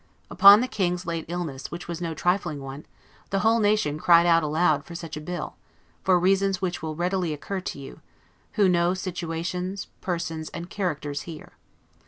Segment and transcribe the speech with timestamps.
[0.31, 2.87] Upon the King's late illness, which was no trifling one,
[3.29, 5.57] the whole nation cried out aloud for such a bill,
[6.03, 8.01] for reasons which will readily occur to you,
[8.53, 11.51] who know situations, persons, and characters here.